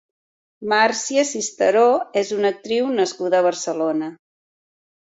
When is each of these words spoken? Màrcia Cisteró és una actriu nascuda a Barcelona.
Màrcia 0.71 1.25
Cisteró 1.33 1.85
és 2.23 2.33
una 2.39 2.55
actriu 2.57 2.91
nascuda 2.99 3.41
a 3.45 3.49
Barcelona. 3.53 4.15